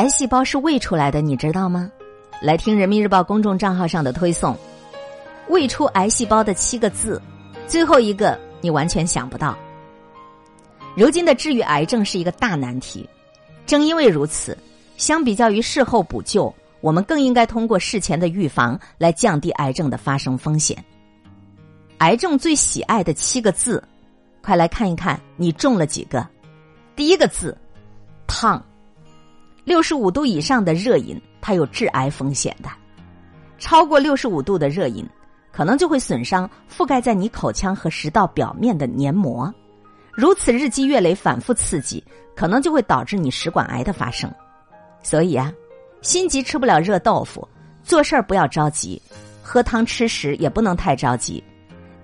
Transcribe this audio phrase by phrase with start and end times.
[0.00, 1.92] 癌细胞是胃出来的，你知道吗？
[2.40, 4.56] 来听人民日报公众账号上的推送，
[5.50, 7.20] 胃出癌细胞的七个字，
[7.66, 9.54] 最后一个你完全想不到。
[10.96, 13.06] 如今的治愈癌症是一个大难题，
[13.66, 14.56] 正因为如此，
[14.96, 20.82] 相比较于事后补救，我们更应该通过事前的预防来降低癌症的发生风险。
[21.98, 23.84] 癌症最喜爱的七个字，
[24.40, 26.26] 快来看一看你中了几个。
[26.96, 27.54] 第一个字，
[28.26, 28.64] 胖。
[29.70, 32.68] 六十五度以上的热饮，它有致癌风险的。
[33.56, 35.08] 超过六十五度的热饮，
[35.52, 39.54] 可能就会损伤覆盖在你口腔和食道表面的黏膜。
[40.12, 42.02] 如此日积月累、反复刺激，
[42.34, 44.28] 可能就会导致你食管癌的发生。
[45.04, 45.52] 所以啊，
[46.02, 47.46] 心急吃不了热豆腐，
[47.84, 49.00] 做事儿不要着急，
[49.40, 51.40] 喝汤吃食也不能太着急。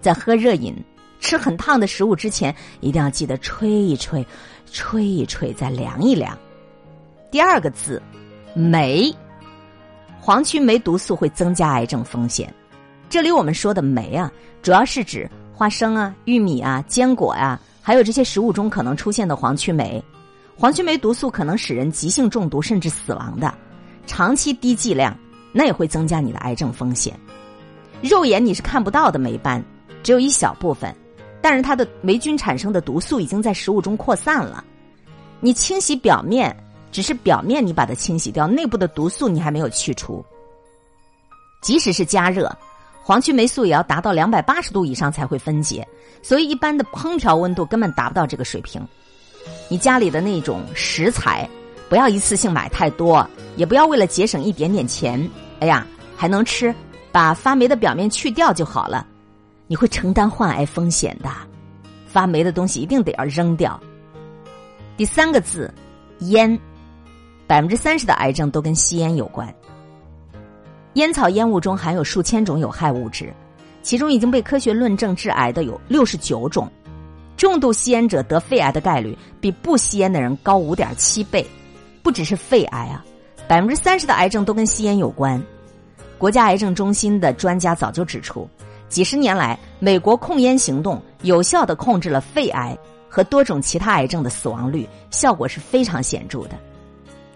[0.00, 0.72] 在喝热饮、
[1.18, 4.24] 吃很烫的食物之前，一定要记得吹一吹，
[4.70, 6.38] 吹一吹，再凉一凉。
[7.36, 8.00] 第二个字，
[8.54, 9.14] 酶，
[10.18, 12.50] 黄曲霉毒素会增加癌症风险。
[13.10, 17.60] 这里我们说的酶啊，主要是指花生啊、玉米啊、坚果啊。
[17.82, 20.02] 还有这些食物中可能出现的黄曲霉，
[20.56, 23.52] 黄曲霉毒素可能使人急性中毒甚至死亡的，
[24.06, 25.14] 长期低剂量
[25.52, 27.12] 那也会增加你的癌症风险。
[28.00, 29.62] 肉眼你是看不到的霉斑，
[30.02, 30.96] 只有一小部分，
[31.42, 34.64] 但是它的霉菌产生的毒素已经在食物中扩散了。
[35.38, 36.56] 你清洗表面，
[36.96, 40.24] 只是表面你把它清洗掉，内部的毒素你还没有去除。
[41.60, 42.50] 即使是加热。
[43.02, 45.86] 黄曲霉素也要达到两百八十度以上才会分解，
[46.22, 48.80] 所以一般的烹调温度根本达不到这个水平。
[49.68, 51.46] 你家里的那种食材，
[51.90, 55.30] 不要一次性买太多，也不要为了节省一点点钱，
[55.60, 55.86] 哎呀
[56.16, 56.74] 还能吃，
[57.12, 59.06] 把发霉的表面去掉就好了。
[59.66, 61.28] 你会承担患癌风险的，
[62.06, 63.78] 发霉的东西一定得要扔掉。
[64.96, 65.70] 第三个字，
[66.20, 66.58] 烟，
[67.46, 69.52] 百分之三十的癌症都跟吸烟有关。
[70.94, 73.32] 烟草烟雾中含有数千种有害物质，
[73.82, 76.68] 其中已经被科学论证致癌的有六十九种。
[77.36, 81.46] 重度吸烟者得肺癌的概率比不吸烟的人高五点七倍。
[82.02, 83.04] 不只是肺癌啊，
[83.46, 85.42] 百分之三十的癌症都跟吸烟有关。
[86.18, 88.48] 国家癌症中心的专家早就指出，
[88.88, 96.58] 几十年来，美国控烟行动有效的控制了肺癌和多种其他癌症的死亡率，效果是非常显著的。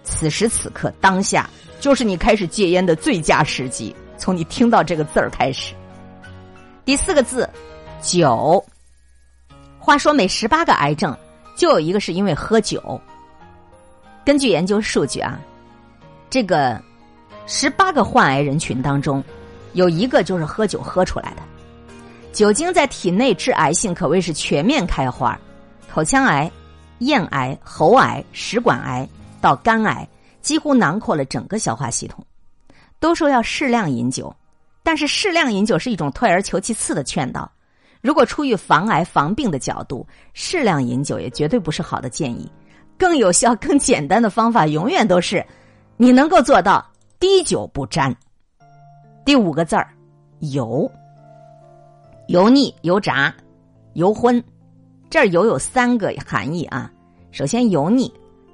[0.03, 1.49] 此时此刻，当下。
[1.79, 5.73] 就是你开始戒烟的最佳时机，从你听到这个字儿开始。
[6.85, 7.49] 第四个字，
[8.03, 8.63] 酒。
[9.79, 11.17] 话说每十八个癌症
[11.57, 13.01] 就有一个是因为喝酒。
[14.27, 15.41] 根据研究数据啊，
[16.29, 16.79] 这个
[17.47, 19.25] 十八个患癌人群当中，
[19.73, 21.43] 有一个就是喝酒喝出来的。
[22.31, 25.39] 酒精在体内致癌性可谓是全面开花，
[25.91, 26.53] 口腔癌、
[26.99, 29.09] 咽癌、喉癌、食管癌
[29.41, 30.09] 到肝癌。
[30.41, 32.25] 几乎囊括了整个消化系统。
[32.99, 34.35] 都说要适量饮酒，
[34.83, 37.51] 但是适量饮酒是一种退而求其次的劝导。
[38.01, 42.51] 如果出于防癌防病的角度，适量饮酒也绝对不是好的建议。
[42.99, 45.45] 更有效、更简单的方法，永远都是
[45.99, 46.83] 你能够做到
[47.19, 48.15] 滴酒不沾。
[49.25, 49.89] 第五个字儿，
[50.39, 50.91] 油，
[52.29, 53.35] 油腻、油炸、
[53.93, 54.43] 油荤。
[55.11, 56.91] 这儿油有三个含义啊。
[57.31, 58.11] 首先，油腻。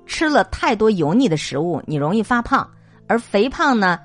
[0.07, 2.67] 吃了太多油腻的食物，你容易发胖，
[3.07, 3.99] 而肥胖呢，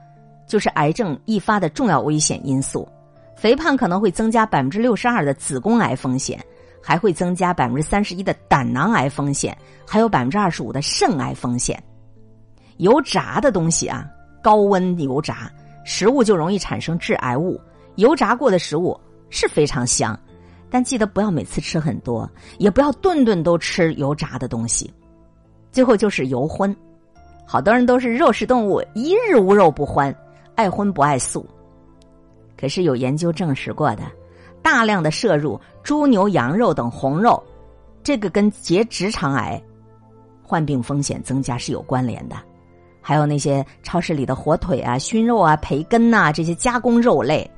[0.47, 2.87] 就是癌症易发的重要危险因素。
[3.35, 6.43] 肥胖可能会增加百分之六十二的子宫癌风险，
[6.81, 9.57] 还会增加百分之三十一的胆囊癌风险，
[9.87, 11.81] 还有百分之二十五的肾癌风险。
[12.77, 14.07] 油炸的东西啊，
[14.43, 15.51] 高温油炸
[15.83, 17.59] 食物就容易产生致癌物。
[17.95, 20.19] 油炸过的食物是非常香，
[20.69, 24.91] 但记得不要每次吃很多，也不要顿顿都吃油炸的东西。
[25.71, 26.75] 最后就是油荤，
[27.45, 30.13] 好多人都是肉食动物，一日无肉不欢，
[30.55, 31.45] 爱荤不爱素。
[32.57, 34.03] 可是有研究证实过的，
[34.61, 37.41] 大量的摄入猪牛羊肉等红肉，
[38.03, 39.61] 这个跟结直肠癌
[40.43, 42.35] 患病风险增加是有关联的。
[43.01, 47.49] 还有那些超市里的火腿啊、熏肉啊、培根呐这些加工肉类，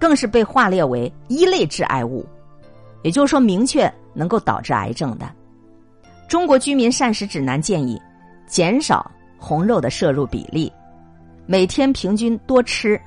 [0.00, 2.24] 更是被划列为一类致癌物，
[3.02, 5.30] 也就是说，明确能够导致癌症的。
[6.28, 8.00] 中国居民膳食指南建议
[8.46, 10.70] 减少红肉的摄入比例，
[11.46, 13.00] 每天平均多吃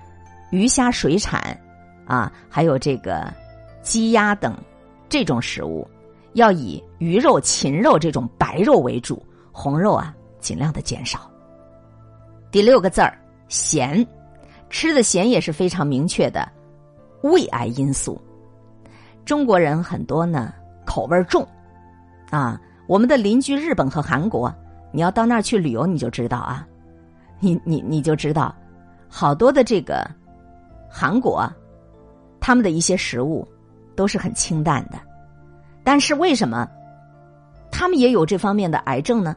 [0.50, 1.56] 鱼虾水产
[2.08, 3.32] 啊，还有这个
[3.84, 4.58] 鸡鸭等
[5.08, 5.88] 这种食物，
[6.34, 11.30] 要以鱼肉、禽肉这种白肉为主，红肉啊尽量的减少。
[12.50, 13.16] 第六个字儿
[13.50, 14.06] 咸，
[14.68, 16.52] 吃的咸也是非常明确的
[17.22, 18.20] 胃癌因素。
[19.24, 20.52] 中国人很多呢
[20.88, 21.48] 口味重
[22.32, 22.60] 啊。
[22.88, 24.54] 我们的邻居日本和韩国
[24.92, 26.68] 你要到那儿去旅游，你就知道啊，
[27.40, 28.54] 你你你就知道，
[29.08, 30.10] 好多的这个
[30.90, 31.50] 韩国，
[32.40, 33.48] 他们的一些食物
[33.96, 35.00] 都是很清淡的，
[35.84, 36.68] 但是为什么
[37.72, 39.36] 他们也有这方面的癌症呢？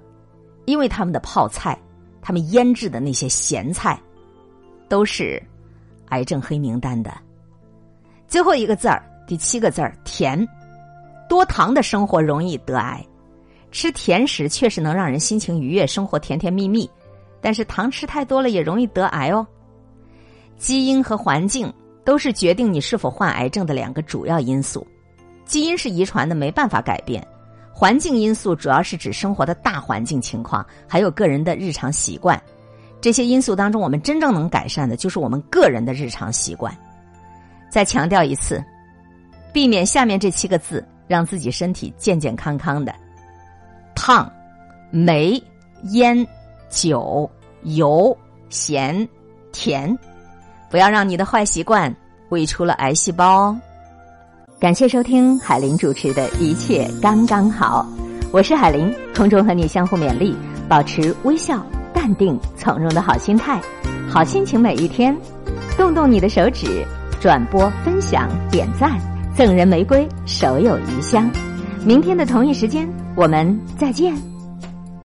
[0.64, 1.78] 因为他们的泡菜，
[2.20, 4.00] 他们腌制的那些咸菜，
[4.88, 5.40] 都是
[6.08, 7.12] 癌症黑名单的。
[8.26, 10.44] 最后一个字儿，第七个字儿，甜。
[11.28, 13.04] 多糖的生活容易得癌，
[13.74, 16.88] 吃甜食确实能让人心情愉悦，生活甜甜蜜蜜。
[17.40, 19.44] 但是糖吃太多了也容易得癌哦。
[20.56, 21.70] 基因和环境
[22.04, 24.86] 都是决定你是否患癌症的两个主要因素。
[25.44, 27.26] 基因是遗传的，没办法改变。
[27.72, 32.40] 环境因素主要是指生活的大环境情况，还有个人的日常习惯。
[33.00, 36.72] 这些因素当中，我们真正能改善的就是我们个人的日常习惯。
[37.68, 38.64] 再强调一次，
[39.52, 40.82] 避免下面这七个字。
[41.06, 42.94] 让自己身体健健康康的，
[44.06, 44.30] 胖、
[44.90, 45.42] 煤、
[45.92, 46.26] 烟、
[46.68, 47.30] 酒、
[47.62, 48.14] 油、
[48.50, 49.08] 咸、
[49.50, 49.98] 甜，
[50.70, 51.90] 不要让你的坏习惯
[52.28, 53.58] 喂出了癌细胞哦。
[54.60, 57.86] 感谢收听海玲主持的一切刚刚好，
[58.30, 60.36] 我是海玲，空中和你相互勉励，
[60.68, 61.64] 保持微笑、
[61.94, 63.58] 淡定、从容的好心态，
[64.06, 65.16] 好心情每一天，
[65.78, 66.84] 动动你的手指，
[67.22, 69.00] 转播、分享、点赞。
[69.34, 71.30] 赠人玫瑰，手有余香。
[71.86, 72.86] 明天的同一时间，
[73.16, 74.33] 我们再见。